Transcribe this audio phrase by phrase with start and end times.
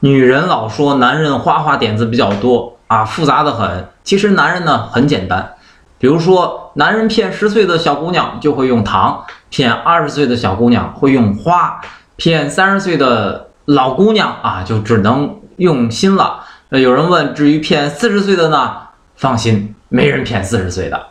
[0.00, 3.88] 女人老说男人花花点子比较多啊复杂的很。
[4.02, 5.54] 其实男人呢很简单
[5.98, 11.80] 比如说男人骗十岁的小姑娘就会用糖骗二十岁的小姑娘会用花
[12.16, 16.44] 骗三十岁的老姑娘啊就只能用心了。
[16.68, 18.72] 那有人问至于骗四十岁的呢？
[19.16, 21.06] 放心没人骗四十岁的。